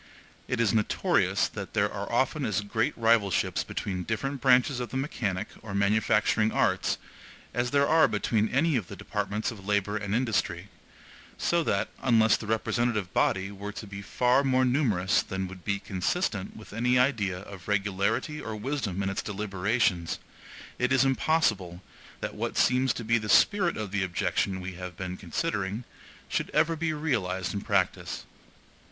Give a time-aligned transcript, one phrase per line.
[0.47, 4.97] It is notorious that there are often as great rivalships between different branches of the
[4.97, 6.97] mechanic or manufacturing arts
[7.53, 10.69] as there are between any of the departments of labor and industry;
[11.37, 15.77] so that, unless the representative body were to be far more numerous than would be
[15.77, 20.17] consistent with any idea of regularity or wisdom in its deliberations,
[20.79, 21.79] it is impossible
[22.21, 25.83] that what seems to be the spirit of the objection we have been considering
[26.27, 28.25] should ever be realized in practice.